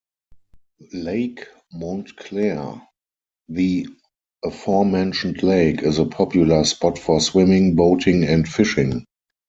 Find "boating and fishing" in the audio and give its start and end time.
7.75-9.05